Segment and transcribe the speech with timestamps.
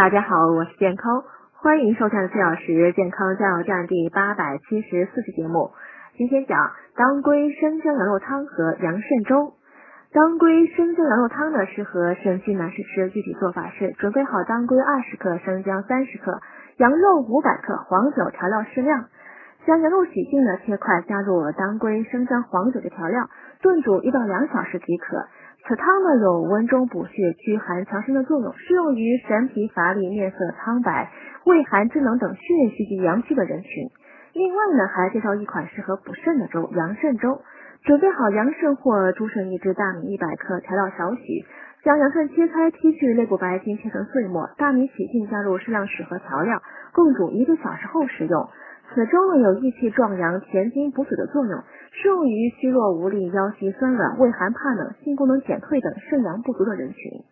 [0.00, 1.24] 大家好，我是健康，
[1.60, 5.72] 欢迎收看四小时健康加油站第八百七十四期节目。
[6.16, 6.56] 今天讲
[6.96, 9.52] 当归生姜羊肉汤和羊肾粥。
[10.10, 13.10] 当归生姜羊肉汤呢，适合肾虚男士吃。
[13.10, 16.40] 具体做法是：准备好当归二十克，生姜三十克，
[16.78, 19.04] 羊肉五百克，黄酒调料适量。
[19.66, 23.28] 将羊肉洗净呢，切块，加入当归、生姜、黄酒的调料，
[23.60, 25.26] 炖煮一到两小时即可。
[25.70, 31.12] 此汤呢有温中补血、驱寒强身的作用，适用于神疲乏力、面色苍白、
[31.46, 32.40] 畏寒肢冷等血
[32.76, 33.88] 虚及阳虚的人群。
[34.32, 37.42] 另外呢，还介绍一款适合补肾的粥——羊肾粥。
[37.84, 41.44] 准备好羊肾或猪肾一只，大米一百克，调料少许。
[41.84, 44.50] 将羊肾切开，剔去内部白筋，切成碎末。
[44.58, 46.60] 大米洗净，加入适量水和调料，
[46.92, 48.48] 共煮一个小时后食用。
[48.92, 51.62] 此粥呢有益气壮阳、填精补血的作用，
[51.92, 57.22] 适用于虚弱无力、腰膝酸软、畏寒怕冷、性功能减退等肾阳不足的人群。